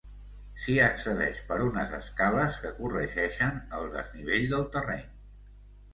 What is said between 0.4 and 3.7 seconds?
S'hi accedeix per unes escales que corregeixen